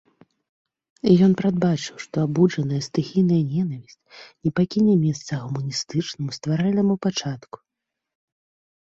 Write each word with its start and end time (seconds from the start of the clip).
Ён 1.25 1.31
прадбачыў, 1.39 1.95
што 2.05 2.15
абуджаная 2.27 2.79
стыхійная 2.87 3.41
нянавісць 3.51 4.05
не 4.47 4.51
пакіне 4.59 4.95
месца 5.03 5.31
гуманістычнаму, 5.43 6.29
стваральнаму 6.39 6.93
пачатку. 7.07 7.57